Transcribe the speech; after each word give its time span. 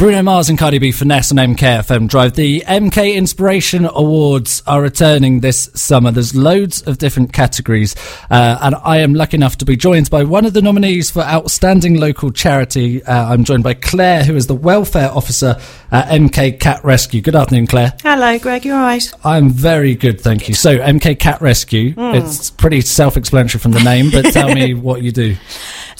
Bruno 0.00 0.22
Mars 0.22 0.48
and 0.48 0.58
Cardi 0.58 0.78
B 0.78 0.92
Finesse 0.92 1.30
on 1.30 1.36
MKFM 1.36 2.08
Drive. 2.08 2.32
The 2.32 2.62
MK 2.66 3.16
Inspiration 3.16 3.84
Awards 3.84 4.62
are 4.66 4.80
returning 4.80 5.40
this 5.40 5.68
summer. 5.74 6.10
There's 6.10 6.34
loads 6.34 6.80
of 6.80 6.96
different 6.96 7.34
categories, 7.34 7.94
uh, 8.30 8.56
and 8.62 8.76
I 8.76 8.96
am 9.00 9.12
lucky 9.12 9.36
enough 9.36 9.58
to 9.58 9.66
be 9.66 9.76
joined 9.76 10.08
by 10.08 10.24
one 10.24 10.46
of 10.46 10.54
the 10.54 10.62
nominees 10.62 11.10
for 11.10 11.20
Outstanding 11.20 12.00
Local 12.00 12.30
Charity. 12.30 13.04
Uh, 13.04 13.26
I'm 13.30 13.44
joined 13.44 13.62
by 13.62 13.74
Claire, 13.74 14.24
who 14.24 14.36
is 14.36 14.46
the 14.46 14.54
Welfare 14.54 15.10
Officer 15.10 15.60
at 15.90 16.08
MK 16.08 16.60
Cat 16.60 16.82
Rescue. 16.82 17.20
Good 17.20 17.36
afternoon, 17.36 17.66
Claire. 17.66 17.92
Hello, 18.02 18.38
Greg. 18.38 18.64
You 18.64 18.72
all 18.72 18.80
right? 18.80 19.12
I'm 19.22 19.50
very 19.50 19.94
good, 19.96 20.18
thank 20.18 20.48
you. 20.48 20.54
So, 20.54 20.78
MK 20.78 21.18
Cat 21.18 21.42
Rescue, 21.42 21.92
it's 21.98 22.48
pretty 22.48 22.80
self 22.80 23.18
explanatory 23.18 23.60
from 23.60 23.72
the 23.72 23.84
name, 23.84 24.10
but 24.10 24.32
tell 24.32 24.54
me 24.54 24.72
what 24.88 25.02
you 25.02 25.12
do. 25.12 25.36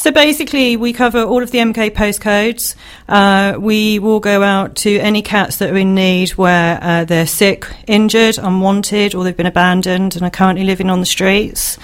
So 0.00 0.10
basically, 0.10 0.78
we 0.78 0.94
cover 0.94 1.22
all 1.22 1.42
of 1.42 1.50
the 1.50 1.58
MK 1.58 1.90
postcodes. 1.90 2.74
Uh, 3.06 3.58
we 3.60 3.98
will 3.98 4.18
go 4.18 4.42
out 4.42 4.76
to 4.76 4.96
any 4.96 5.20
cats 5.20 5.58
that 5.58 5.68
are 5.68 5.76
in 5.76 5.94
need 5.94 6.30
where 6.30 6.78
uh, 6.80 7.04
they're 7.04 7.26
sick, 7.26 7.66
injured, 7.86 8.38
unwanted, 8.38 9.14
or 9.14 9.24
they've 9.24 9.36
been 9.36 9.44
abandoned 9.44 10.16
and 10.16 10.24
are 10.24 10.30
currently 10.30 10.64
living 10.64 10.88
on 10.88 11.00
the 11.00 11.06
streets. 11.06 11.76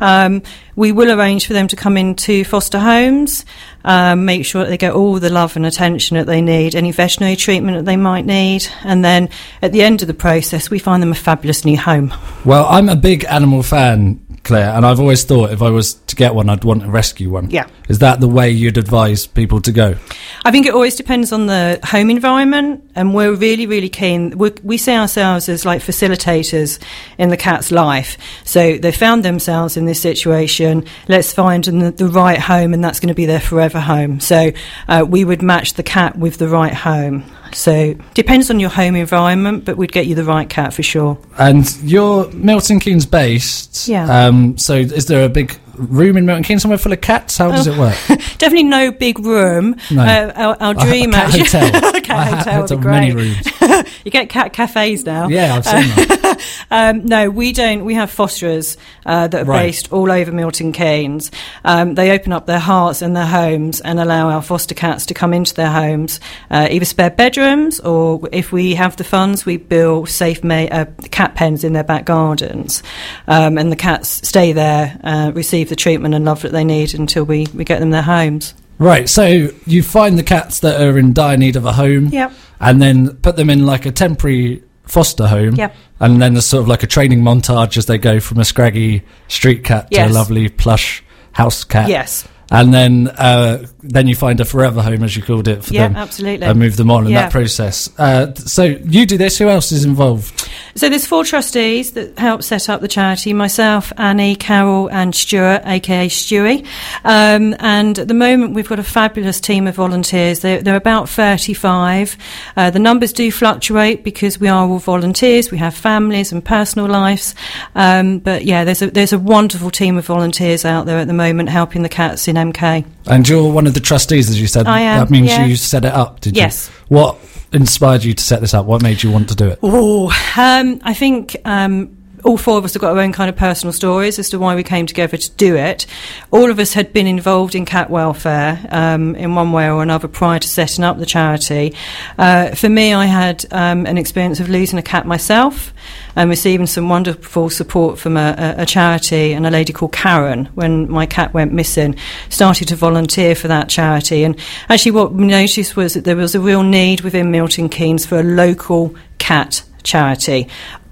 Um, 0.00 0.42
we 0.76 0.92
will 0.92 1.10
arrange 1.10 1.46
for 1.46 1.52
them 1.52 1.68
to 1.68 1.76
come 1.76 1.98
into 1.98 2.42
foster 2.44 2.78
homes, 2.78 3.44
um, 3.84 4.24
make 4.24 4.46
sure 4.46 4.62
that 4.62 4.70
they 4.70 4.78
get 4.78 4.92
all 4.92 5.18
the 5.18 5.28
love 5.28 5.54
and 5.54 5.66
attention 5.66 6.16
that 6.16 6.26
they 6.26 6.40
need, 6.40 6.74
any 6.74 6.92
veterinary 6.92 7.36
treatment 7.36 7.76
that 7.76 7.84
they 7.84 7.96
might 7.96 8.24
need, 8.24 8.66
and 8.84 9.04
then 9.04 9.28
at 9.60 9.72
the 9.72 9.82
end 9.82 10.00
of 10.00 10.08
the 10.08 10.14
process, 10.14 10.70
we 10.70 10.78
find 10.78 11.02
them 11.02 11.12
a 11.12 11.16
fabulous 11.16 11.66
new 11.66 11.76
home. 11.76 12.14
Well, 12.46 12.64
I'm 12.66 12.88
a 12.88 12.96
big 12.96 13.24
animal 13.24 13.62
fan, 13.62 14.24
Claire, 14.48 14.70
and 14.70 14.86
I've 14.86 14.98
always 14.98 15.24
thought 15.24 15.52
if 15.52 15.60
I 15.60 15.68
was 15.68 15.94
to 15.94 16.16
get 16.16 16.34
one, 16.34 16.48
I'd 16.48 16.64
want 16.64 16.80
to 16.80 16.88
rescue 16.88 17.28
one. 17.28 17.50
Yeah. 17.50 17.68
Is 17.90 17.98
that 17.98 18.18
the 18.18 18.26
way 18.26 18.50
you'd 18.50 18.78
advise 18.78 19.26
people 19.26 19.60
to 19.60 19.70
go? 19.70 19.96
I 20.42 20.50
think 20.50 20.64
it 20.64 20.72
always 20.72 20.96
depends 20.96 21.32
on 21.32 21.46
the 21.46 21.78
home 21.84 22.08
environment, 22.08 22.90
and 22.94 23.14
we're 23.14 23.34
really, 23.34 23.66
really 23.66 23.90
keen. 23.90 24.38
we 24.38 24.52
we 24.62 24.78
see 24.78 24.94
ourselves 24.94 25.50
as 25.50 25.66
like 25.66 25.82
facilitators 25.82 26.78
in 27.18 27.28
the 27.28 27.36
cat's 27.36 27.70
life. 27.70 28.16
So 28.44 28.78
they 28.78 28.90
found 28.90 29.22
themselves 29.22 29.76
in 29.76 29.84
this 29.84 30.00
situation. 30.00 30.86
Let's 31.08 31.30
find 31.30 31.64
the, 31.64 31.90
the 31.90 32.08
right 32.08 32.38
home, 32.38 32.72
and 32.72 32.82
that's 32.82 33.00
going 33.00 33.08
to 33.08 33.14
be 33.14 33.26
their 33.26 33.40
forever 33.40 33.80
home. 33.80 34.18
So 34.20 34.52
uh, 34.88 35.04
we 35.06 35.24
would 35.26 35.42
match 35.42 35.74
the 35.74 35.82
cat 35.82 36.16
with 36.16 36.38
the 36.38 36.48
right 36.48 36.72
home. 36.72 37.24
So 37.52 37.94
depends 38.14 38.50
on 38.50 38.60
your 38.60 38.70
home 38.70 38.96
environment, 38.96 39.64
but 39.64 39.76
we'd 39.76 39.92
get 39.92 40.06
you 40.06 40.14
the 40.14 40.24
right 40.24 40.48
cat 40.48 40.72
for 40.72 40.82
sure. 40.82 41.18
And 41.38 41.70
you're 41.82 42.30
Milton 42.32 42.80
Keynes 42.80 43.06
based. 43.06 43.88
Yeah. 43.88 44.26
Um, 44.26 44.58
so 44.58 44.74
is 44.74 45.06
there 45.06 45.24
a 45.24 45.28
big 45.28 45.58
room 45.78 46.16
in 46.16 46.26
Milton 46.26 46.42
Keynes 46.44 46.62
somewhere 46.62 46.78
full 46.78 46.92
of 46.92 47.00
cats? 47.00 47.38
How 47.38 47.50
does 47.50 47.66
Oh. 47.68 47.72
it 47.72 47.78
work? 47.78 47.96
Definitely 48.38 48.64
no 48.64 48.90
big 48.92 49.18
room. 49.20 49.76
No. 49.90 50.02
Uh, 50.02 50.32
our, 50.34 50.56
our 50.62 50.74
dream 50.74 51.12
cat 51.12 51.34
actually- 51.34 51.58
hotel. 51.70 51.92
cat 52.02 52.10
I 52.10 52.24
hotel 52.38 52.60
would 52.62 52.80
be 52.82 52.86
many 52.88 53.12
great. 53.12 53.24
rooms. 53.60 53.84
You 54.04 54.10
get 54.10 54.28
cat 54.28 54.52
cafes 54.52 55.04
now. 55.04 55.28
Yeah, 55.28 55.56
I've 55.56 55.64
seen 55.64 56.06
that. 56.06 56.42
Um, 56.70 57.04
no, 57.04 57.28
we 57.30 57.52
don't. 57.52 57.84
We 57.84 57.94
have 57.94 58.10
fosterers 58.10 58.76
uh, 59.06 59.28
that 59.28 59.42
are 59.42 59.44
Right. 59.44 59.66
based 59.66 59.92
all 59.92 60.10
over 60.10 60.32
Milton 60.32 60.72
Keynes. 60.72 61.30
Um, 61.64 61.94
they 61.94 62.10
open 62.12 62.32
up 62.32 62.46
their 62.46 62.58
hearts 62.58 63.02
and 63.02 63.14
their 63.14 63.26
homes 63.26 63.80
and 63.80 64.00
allow 64.00 64.30
our 64.30 64.42
foster 64.42 64.74
cats 64.74 65.06
to 65.06 65.14
come 65.14 65.32
into 65.34 65.54
their 65.54 65.70
homes, 65.70 66.20
uh, 66.50 66.68
either 66.70 66.84
spare 66.86 67.10
bedrooms 67.10 67.80
or 67.80 68.26
if 68.32 68.50
we 68.52 68.74
have 68.74 68.96
the 68.96 69.04
funds, 69.04 69.44
we 69.46 69.56
build 69.58 70.08
safe 70.08 70.42
ma- 70.42 70.64
uh, 70.70 70.86
cat 71.10 71.34
pens 71.34 71.62
in 71.62 71.72
their 71.72 71.84
back 71.84 72.04
gardens. 72.06 72.82
Um, 73.26 73.58
and 73.58 73.70
the 73.70 73.76
cats 73.76 74.26
stay 74.26 74.52
there, 74.52 74.98
uh, 75.04 75.32
receive 75.68 75.76
the 75.76 75.76
treatment 75.82 76.14
and 76.14 76.24
love 76.24 76.42
that 76.42 76.52
they 76.52 76.64
need 76.64 76.94
until 76.94 77.24
we, 77.24 77.46
we 77.54 77.64
get 77.64 77.80
them 77.80 77.90
their 77.90 78.02
homes. 78.02 78.54
Right. 78.78 79.08
So 79.08 79.48
you 79.66 79.82
find 79.82 80.18
the 80.18 80.22
cats 80.22 80.60
that 80.60 80.80
are 80.80 80.98
in 80.98 81.12
dire 81.12 81.36
need 81.36 81.56
of 81.56 81.64
a 81.64 81.72
home, 81.72 82.06
Yep. 82.08 82.32
and 82.60 82.80
then 82.80 83.16
put 83.16 83.36
them 83.36 83.50
in 83.50 83.66
like 83.66 83.86
a 83.86 83.92
temporary 83.92 84.62
foster 84.84 85.26
home. 85.26 85.54
Yep. 85.56 85.74
And 86.00 86.22
then 86.22 86.34
there's 86.34 86.46
sort 86.46 86.62
of 86.62 86.68
like 86.68 86.82
a 86.82 86.86
training 86.86 87.22
montage 87.22 87.76
as 87.76 87.86
they 87.86 87.98
go 87.98 88.20
from 88.20 88.38
a 88.38 88.44
scraggy 88.44 89.02
street 89.26 89.64
cat 89.64 89.90
to 89.90 90.06
a 90.06 90.08
lovely 90.08 90.48
plush 90.48 91.02
house 91.32 91.64
cat. 91.64 91.88
Yes. 91.88 92.26
And 92.50 92.72
then, 92.72 93.08
uh, 93.08 93.66
then 93.82 94.06
you 94.08 94.14
find 94.16 94.40
a 94.40 94.44
forever 94.44 94.80
home, 94.80 95.02
as 95.04 95.14
you 95.16 95.22
called 95.22 95.48
it, 95.48 95.64
for 95.64 95.74
Yeah, 95.74 95.88
them, 95.88 95.96
absolutely. 95.96 96.46
and 96.46 96.58
move 96.58 96.76
them 96.76 96.90
on 96.90 97.04
in 97.06 97.12
Yeah. 97.12 97.22
that 97.22 97.30
process. 97.32 97.90
Uh, 97.98 98.28
so 98.34 98.64
you 98.86 99.04
do 99.04 99.18
this. 99.18 99.36
Who 99.36 99.48
else 99.50 99.70
is 99.70 99.84
involved? 99.84 100.48
So 100.74 100.88
there's 100.88 101.06
four 101.06 101.24
trustees 101.24 101.90
that 101.92 102.18
help 102.18 102.42
set 102.42 102.68
up 102.70 102.80
the 102.80 102.88
charity: 102.88 103.32
myself, 103.34 103.92
Annie, 103.98 104.34
Carol, 104.36 104.88
and 104.90 105.14
Stuart, 105.14 105.62
aka 105.66 106.08
Stewie. 106.08 106.64
Um, 107.04 107.54
and 107.58 107.98
at 107.98 108.08
the 108.08 108.14
moment, 108.14 108.54
we've 108.54 108.68
got 108.68 108.78
a 108.78 108.82
fabulous 108.84 109.40
team 109.40 109.66
of 109.66 109.74
volunteers. 109.74 110.40
They're, 110.40 110.62
they're 110.62 110.76
about 110.76 111.08
35. 111.08 112.16
Uh, 112.56 112.70
the 112.70 112.78
numbers 112.78 113.12
do 113.12 113.30
fluctuate 113.30 114.04
because 114.04 114.40
we 114.40 114.48
are 114.48 114.66
all 114.66 114.78
volunteers. 114.78 115.50
We 115.50 115.58
have 115.58 115.74
families 115.74 116.32
and 116.32 116.42
personal 116.44 116.86
lives. 116.88 117.34
Um, 117.74 118.18
but 118.20 118.44
yeah, 118.44 118.64
there's 118.64 118.80
a 118.82 118.90
there's 118.90 119.12
a 119.12 119.18
wonderful 119.18 119.70
team 119.70 119.98
of 119.98 120.06
volunteers 120.06 120.64
out 120.64 120.86
there 120.86 120.98
at 120.98 121.06
the 121.08 121.12
moment 121.12 121.48
helping 121.50 121.82
the 121.82 121.88
cats 121.88 122.26
in 122.28 122.37
MK. 122.38 122.84
And 123.06 123.28
you're 123.28 123.52
one 123.52 123.66
of 123.66 123.74
the 123.74 123.80
trustees, 123.80 124.28
as 124.30 124.40
you 124.40 124.46
said. 124.46 124.66
I 124.66 124.80
am, 124.80 125.00
That 125.00 125.10
means 125.10 125.28
yeah. 125.28 125.44
you 125.44 125.56
set 125.56 125.84
it 125.84 125.92
up, 125.92 126.20
did 126.20 126.36
Yes. 126.36 126.68
you? 126.68 126.74
Yes. 126.74 126.80
What 126.88 127.18
inspired 127.52 128.04
you 128.04 128.14
to 128.14 128.22
set 128.22 128.40
this 128.40 128.54
up? 128.54 128.66
What 128.66 128.82
made 128.82 129.02
you 129.02 129.10
want 129.10 129.28
to 129.30 129.34
do 129.34 129.48
it? 129.48 129.58
Oh, 129.62 130.08
um, 130.36 130.80
I 130.84 130.94
think 130.94 131.36
um, 131.44 131.97
all 132.24 132.36
four 132.36 132.58
of 132.58 132.64
us 132.64 132.74
have 132.74 132.80
got 132.80 132.92
our 132.92 133.00
own 133.00 133.12
kind 133.12 133.28
of 133.28 133.36
personal 133.36 133.72
stories 133.72 134.18
as 134.18 134.30
to 134.30 134.38
why 134.38 134.54
we 134.54 134.62
came 134.62 134.86
together 134.86 135.16
to 135.16 135.30
do 135.32 135.56
it. 135.56 135.86
All 136.30 136.50
of 136.50 136.58
us 136.58 136.72
had 136.72 136.92
been 136.92 137.06
involved 137.06 137.54
in 137.54 137.64
cat 137.64 137.90
welfare 137.90 138.66
um, 138.70 139.14
in 139.14 139.34
one 139.34 139.52
way 139.52 139.70
or 139.70 139.82
another 139.82 140.08
prior 140.08 140.38
to 140.38 140.48
setting 140.48 140.84
up 140.84 140.98
the 140.98 141.06
charity. 141.06 141.74
Uh, 142.16 142.54
for 142.54 142.68
me, 142.68 142.94
I 142.94 143.06
had 143.06 143.44
um, 143.50 143.86
an 143.86 143.98
experience 143.98 144.40
of 144.40 144.48
losing 144.48 144.78
a 144.78 144.82
cat 144.82 145.06
myself 145.06 145.72
and 146.16 146.28
receiving 146.28 146.66
some 146.66 146.88
wonderful 146.88 147.50
support 147.50 147.98
from 147.98 148.16
a, 148.16 148.34
a, 148.58 148.62
a 148.62 148.66
charity 148.66 149.32
and 149.32 149.46
a 149.46 149.50
lady 149.50 149.72
called 149.72 149.92
Karen 149.92 150.46
when 150.54 150.90
my 150.90 151.06
cat 151.06 151.32
went 151.34 151.52
missing. 151.52 151.96
Started 152.28 152.68
to 152.68 152.76
volunteer 152.76 153.34
for 153.34 153.48
that 153.48 153.68
charity, 153.68 154.24
and 154.24 154.38
actually, 154.68 154.92
what 154.92 155.12
we 155.12 155.26
noticed 155.26 155.76
was 155.76 155.94
that 155.94 156.04
there 156.04 156.16
was 156.16 156.34
a 156.34 156.40
real 156.40 156.62
need 156.62 157.02
within 157.02 157.30
Milton 157.30 157.68
Keynes 157.68 158.04
for 158.04 158.20
a 158.20 158.22
local 158.22 158.94
cat 159.18 159.62
charity. 159.82 160.48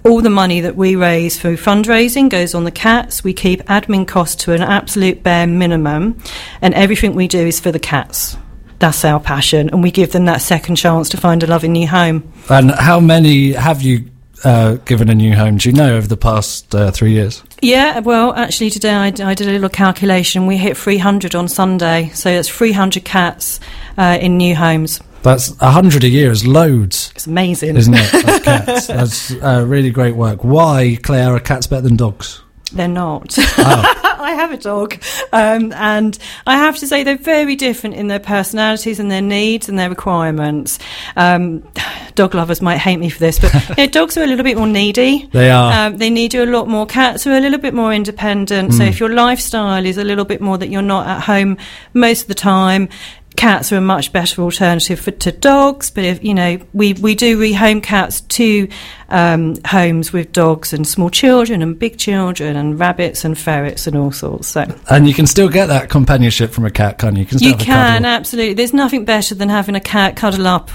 All 0.06 0.22
the 0.22 0.30
money 0.30 0.60
that 0.60 0.76
we 0.76 0.94
raise 0.94 1.36
through 1.36 1.56
fundraising 1.56 2.30
goes 2.30 2.54
on 2.54 2.62
the 2.62 2.70
cats. 2.70 3.24
We 3.24 3.34
keep 3.34 3.60
admin 3.64 4.06
costs 4.06 4.44
to 4.44 4.52
an 4.52 4.62
absolute 4.62 5.24
bare 5.24 5.48
minimum, 5.48 6.22
and 6.62 6.74
everything 6.74 7.16
we 7.16 7.26
do 7.26 7.44
is 7.44 7.58
for 7.58 7.72
the 7.72 7.80
cats. 7.80 8.36
That's 8.78 9.04
our 9.04 9.18
passion, 9.18 9.68
and 9.70 9.82
we 9.82 9.90
give 9.90 10.12
them 10.12 10.26
that 10.26 10.42
second 10.42 10.76
chance 10.76 11.08
to 11.08 11.16
find 11.16 11.42
a 11.42 11.48
loving 11.48 11.72
new 11.72 11.88
home. 11.88 12.32
And 12.48 12.70
how 12.70 13.00
many 13.00 13.50
have 13.54 13.82
you 13.82 14.08
uh, 14.44 14.74
given 14.84 15.10
a 15.10 15.14
new 15.14 15.34
home? 15.34 15.56
Do 15.56 15.70
you 15.70 15.74
know 15.74 15.96
over 15.96 16.06
the 16.06 16.16
past 16.16 16.72
uh, 16.72 16.92
three 16.92 17.10
years? 17.10 17.42
Yeah, 17.60 17.98
well, 17.98 18.32
actually, 18.34 18.70
today 18.70 18.94
I 18.94 19.10
did 19.10 19.48
a 19.48 19.50
little 19.50 19.68
calculation. 19.68 20.46
We 20.46 20.56
hit 20.56 20.76
300 20.76 21.34
on 21.34 21.48
Sunday, 21.48 22.10
so 22.10 22.32
that's 22.32 22.48
300 22.48 23.04
cats 23.04 23.58
uh, 23.98 24.18
in 24.20 24.36
new 24.36 24.54
homes. 24.54 25.00
That's 25.26 25.60
a 25.60 25.70
hundred 25.70 26.04
a 26.04 26.08
year 26.08 26.30
is 26.30 26.46
loads, 26.46 27.10
It's 27.14 27.26
amazing. 27.26 27.76
isn't 27.76 27.94
it? 27.94 28.14
Of 28.36 28.42
cats. 28.42 28.86
That's 28.86 29.32
uh, 29.32 29.64
really 29.66 29.90
great 29.90 30.14
work. 30.16 30.44
Why, 30.44 30.96
Claire, 31.02 31.34
are 31.34 31.40
cats 31.40 31.66
better 31.66 31.82
than 31.82 31.96
dogs? 31.96 32.42
They're 32.72 32.88
not. 32.88 33.36
Oh. 33.38 33.92
I 34.18 34.32
have 34.32 34.50
a 34.50 34.56
dog, 34.56 35.00
um, 35.32 35.72
and 35.74 36.18
I 36.48 36.56
have 36.56 36.76
to 36.78 36.86
say 36.86 37.04
they're 37.04 37.16
very 37.16 37.54
different 37.54 37.94
in 37.94 38.08
their 38.08 38.18
personalities 38.18 38.98
and 38.98 39.08
their 39.10 39.22
needs 39.22 39.68
and 39.68 39.78
their 39.78 39.88
requirements. 39.88 40.78
Um, 41.16 41.62
dog 42.16 42.34
lovers 42.34 42.60
might 42.62 42.78
hate 42.78 42.96
me 42.98 43.08
for 43.08 43.20
this, 43.20 43.38
but 43.38 43.52
you 43.70 43.74
know, 43.78 43.86
dogs 43.86 44.16
are 44.16 44.24
a 44.24 44.26
little 44.26 44.42
bit 44.44 44.56
more 44.56 44.66
needy. 44.66 45.28
They 45.32 45.50
are. 45.50 45.86
Um, 45.86 45.96
they 45.98 46.10
need 46.10 46.34
you 46.34 46.42
a 46.42 46.50
lot 46.50 46.66
more. 46.66 46.86
Cats 46.86 47.24
are 47.26 47.36
a 47.36 47.40
little 47.40 47.58
bit 47.60 47.74
more 47.74 47.92
independent. 47.94 48.74
So 48.74 48.80
Mm. 48.84 48.88
if 48.88 48.98
your 49.00 49.10
lifestyle 49.10 49.84
is 49.86 49.96
a 49.98 50.04
little 50.04 50.24
bit 50.24 50.40
more 50.40 50.58
that 50.58 50.68
you're 50.68 50.82
not 50.82 51.06
at 51.06 51.22
home 51.22 51.56
most 51.94 52.22
of 52.22 52.28
the 52.28 52.34
time. 52.34 52.88
Cats 53.36 53.72
are 53.72 53.76
a 53.76 53.80
much 53.80 54.12
better 54.12 54.42
alternative 54.42 54.98
for, 55.00 55.10
to 55.10 55.32
dogs, 55.32 55.90
but 55.90 56.04
if 56.04 56.24
you 56.24 56.34
know, 56.34 56.58
we, 56.72 56.94
we 56.94 57.14
do 57.14 57.38
rehome 57.38 57.82
cats 57.82 58.22
to 58.22 58.68
um, 59.08 59.56
homes 59.66 60.12
with 60.12 60.32
dogs 60.32 60.72
and 60.72 60.86
small 60.86 61.10
children 61.10 61.62
and 61.62 61.78
big 61.78 61.98
children 61.98 62.56
and 62.56 62.78
rabbits 62.78 63.24
and 63.24 63.38
ferrets 63.38 63.86
and 63.86 63.96
all 63.96 64.10
sorts. 64.10 64.48
So 64.48 64.64
and 64.90 65.06
you 65.06 65.14
can 65.14 65.26
still 65.26 65.48
get 65.48 65.66
that 65.66 65.90
companionship 65.90 66.50
from 66.50 66.64
a 66.64 66.70
cat, 66.70 66.98
can't 66.98 67.16
you? 67.16 67.22
You 67.22 67.26
can 67.26 67.38
you 67.38 67.54
can 67.56 68.04
absolutely. 68.04 68.54
There's 68.54 68.72
nothing 68.72 69.04
better 69.04 69.34
than 69.34 69.48
having 69.48 69.74
a 69.74 69.80
cat 69.80 70.16
cuddle 70.16 70.46
up, 70.46 70.70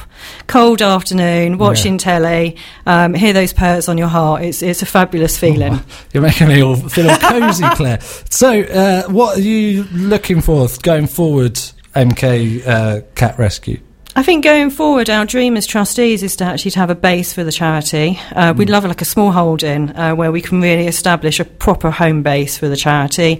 cold 0.48 0.82
afternoon, 0.82 1.58
watching 1.58 1.98
telly, 1.98 2.58
um, 2.86 3.14
hear 3.14 3.34
those 3.34 3.54
purrs 3.54 3.88
on 3.90 3.98
your 3.98 4.08
heart. 4.08 4.44
It's 4.44 4.62
it's 4.62 4.82
a 4.82 4.86
fabulous 4.86 5.38
feeling. 5.38 5.80
You're 6.14 6.24
making 6.24 6.48
me 6.48 6.62
all 6.62 6.76
feel 6.76 7.10
all 7.10 7.18
cosy, 7.18 7.66
Claire. 7.76 8.02
So, 8.30 8.62
uh, 8.62 9.04
what 9.12 9.38
are 9.38 9.42
you 9.42 9.84
looking 9.92 10.42
for 10.42 10.68
going 10.82 11.08
forward, 11.08 11.60
MK 11.96 12.66
uh, 12.66 13.02
Cat 13.16 13.38
Rescue? 13.38 13.80
I 14.14 14.24
think 14.24 14.44
going 14.44 14.72
forward, 14.72 15.10
our 15.10 15.26
dream 15.26 15.56
as 15.56 15.66
trustees 15.66 16.22
is 16.22 16.36
to 16.36 16.44
actually 16.44 16.72
to 16.72 16.80
have 16.80 16.90
a 16.90 16.96
base 16.96 17.32
for 17.32 17.46
the 17.46 17.52
charity. 17.52 18.20
Uh, 18.36 18.54
we'd 18.54 18.70
love 18.70 18.84
like 18.84 19.02
a 19.02 19.06
small 19.06 19.32
holding 19.32 19.96
uh, 19.96 20.14
where 20.16 20.34
we 20.34 20.42
can 20.42 20.60
really 20.60 20.86
establish 20.86 21.40
a 21.40 21.46
proper 21.46 21.90
home 21.90 22.22
base 22.22 22.58
for 22.58 22.68
the 22.68 22.76
charity. 22.76 23.40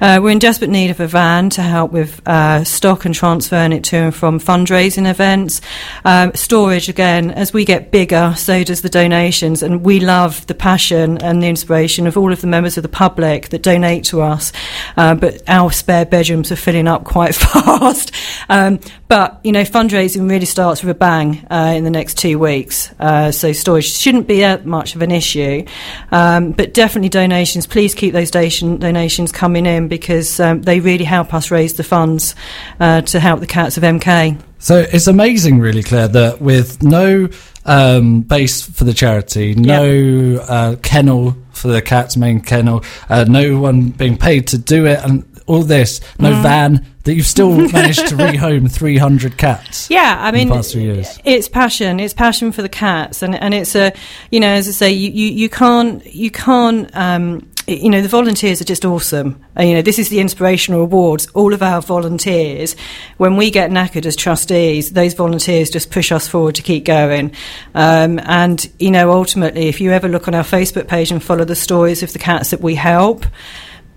Uh, 0.00 0.20
we're 0.22 0.30
in 0.30 0.38
desperate 0.38 0.70
need 0.70 0.90
of 0.90 1.00
a 1.00 1.08
van 1.08 1.50
to 1.50 1.62
help 1.62 1.90
with 1.90 2.22
uh, 2.28 2.62
stock 2.62 3.04
and 3.04 3.16
transferring 3.16 3.72
it 3.72 3.82
to 3.82 3.96
and 3.96 4.14
from 4.14 4.38
fundraising 4.38 5.10
events. 5.10 5.60
Um, 6.04 6.32
storage, 6.34 6.88
again, 6.88 7.32
as 7.32 7.52
we 7.52 7.64
get 7.64 7.90
bigger, 7.90 8.32
so 8.36 8.62
does 8.62 8.82
the 8.82 8.88
donations, 8.88 9.60
and 9.60 9.84
we 9.84 9.98
love 9.98 10.46
the 10.46 10.54
passion 10.54 11.18
and 11.18 11.42
the 11.42 11.48
inspiration 11.48 12.06
of 12.06 12.16
all 12.16 12.32
of 12.32 12.40
the 12.42 12.46
members 12.46 12.76
of 12.76 12.84
the 12.84 12.88
public 12.88 13.48
that 13.48 13.62
donate 13.62 14.04
to 14.04 14.20
us. 14.20 14.52
Uh, 14.96 15.16
but 15.16 15.42
our 15.48 15.72
spare 15.72 16.06
bedrooms 16.06 16.52
are 16.52 16.56
filling 16.56 16.86
up 16.86 17.02
quite 17.02 17.34
fast. 17.34 18.12
Um, 18.48 18.78
but 19.12 19.38
you 19.44 19.52
know, 19.52 19.60
fundraising 19.60 20.26
really 20.26 20.46
starts 20.46 20.82
with 20.82 20.88
a 20.88 20.98
bang 20.98 21.46
uh, 21.50 21.74
in 21.76 21.84
the 21.84 21.90
next 21.90 22.16
two 22.16 22.38
weeks. 22.38 22.90
Uh, 22.98 23.30
so 23.30 23.52
storage 23.52 23.92
shouldn't 23.92 24.26
be 24.26 24.40
that 24.40 24.64
much 24.64 24.94
of 24.94 25.02
an 25.02 25.10
issue. 25.10 25.66
Um, 26.10 26.52
but 26.52 26.72
definitely 26.72 27.10
donations. 27.10 27.66
Please 27.66 27.94
keep 27.94 28.14
those 28.14 28.30
donation, 28.30 28.78
donations 28.78 29.30
coming 29.30 29.66
in 29.66 29.88
because 29.88 30.40
um, 30.40 30.62
they 30.62 30.80
really 30.80 31.04
help 31.04 31.34
us 31.34 31.50
raise 31.50 31.74
the 31.74 31.84
funds 31.84 32.34
uh, 32.80 33.02
to 33.02 33.20
help 33.20 33.40
the 33.40 33.46
cats 33.46 33.76
of 33.76 33.82
MK. 33.82 34.40
So 34.60 34.78
it's 34.78 35.08
amazing, 35.08 35.58
really, 35.58 35.82
Claire, 35.82 36.08
that 36.08 36.40
with 36.40 36.82
no 36.82 37.28
um, 37.66 38.22
base 38.22 38.62
for 38.62 38.84
the 38.84 38.94
charity, 38.94 39.54
no 39.54 40.42
uh, 40.48 40.76
kennel 40.76 41.36
for 41.50 41.68
the 41.68 41.82
cat's 41.82 42.16
main 42.16 42.40
kennel, 42.40 42.82
uh, 43.10 43.26
no 43.28 43.60
one 43.60 43.90
being 43.90 44.16
paid 44.16 44.46
to 44.48 44.58
do 44.58 44.86
it, 44.86 45.00
and 45.04 45.26
all 45.46 45.62
this, 45.62 46.00
no 46.18 46.30
Mm. 46.32 46.42
van, 46.42 46.86
that 47.04 47.14
you've 47.14 47.26
still 47.26 47.50
managed 47.72 48.06
to 48.08 48.14
rehome 48.16 48.70
300 48.70 49.36
cats. 49.36 49.88
Yeah, 49.90 50.16
I 50.20 50.30
mean, 50.30 50.48
the 50.48 50.54
past 50.54 50.72
three 50.72 50.84
years. 50.84 51.18
it's 51.24 51.48
passion. 51.48 51.98
It's 52.00 52.14
passion 52.14 52.52
for 52.52 52.62
the 52.62 52.68
cats, 52.68 53.22
and 53.22 53.34
and 53.34 53.52
it's 53.54 53.74
a, 53.74 53.92
you 54.30 54.40
know, 54.40 54.48
as 54.48 54.68
I 54.68 54.72
say, 54.72 54.92
you 54.92 55.10
you, 55.10 55.26
you 55.32 55.48
can't 55.48 56.04
you 56.14 56.30
can't. 56.30 56.88
Um, 56.96 57.48
you 57.68 57.90
know 57.90 58.02
the 58.02 58.08
volunteers 58.08 58.60
are 58.60 58.64
just 58.64 58.84
awesome. 58.84 59.40
Uh, 59.56 59.62
you 59.62 59.74
know 59.74 59.82
this 59.82 59.96
is 60.00 60.08
the 60.08 60.18
inspirational 60.18 60.80
awards. 60.82 61.28
All 61.32 61.54
of 61.54 61.62
our 61.62 61.80
volunteers, 61.80 62.74
when 63.18 63.36
we 63.36 63.52
get 63.52 63.70
knackered 63.70 64.04
as 64.04 64.16
trustees, 64.16 64.90
those 64.92 65.14
volunteers 65.14 65.70
just 65.70 65.90
push 65.92 66.10
us 66.10 66.26
forward 66.26 66.56
to 66.56 66.62
keep 66.62 66.84
going. 66.84 67.30
Um, 67.74 68.18
and 68.24 68.68
you 68.80 68.90
know 68.90 69.12
ultimately, 69.12 69.68
if 69.68 69.80
you 69.80 69.92
ever 69.92 70.08
look 70.08 70.26
on 70.26 70.34
our 70.34 70.42
Facebook 70.44 70.88
page 70.88 71.12
and 71.12 71.22
follow 71.22 71.44
the 71.44 71.54
stories 71.54 72.02
of 72.02 72.12
the 72.12 72.18
cats 72.18 72.50
that 72.50 72.60
we 72.60 72.74
help, 72.74 73.26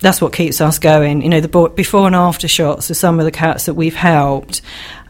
that's 0.06 0.22
what 0.22 0.34
keeps 0.34 0.62
us 0.62 0.78
going. 0.78 1.22
You 1.22 1.30
know, 1.30 1.42
the 1.42 1.70
before 1.70 2.06
and 2.06 2.16
after 2.16 2.48
shots 2.48 2.90
of 2.90 2.98
some 2.98 3.20
of 3.20 3.26
the 3.26 3.32
cats 3.32 3.66
that 3.66 3.74
we've 3.74 3.96
helped. 3.96 4.62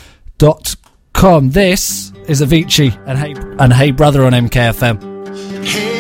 This 1.51 2.11
is 2.27 2.41
Avicii 2.41 3.01
and 3.07 3.17
Hey, 3.17 3.33
and 3.59 3.71
hey 3.71 3.91
Brother 3.91 4.25
on 4.25 4.33
MKFM. 4.33 5.65
Hey 5.65 5.90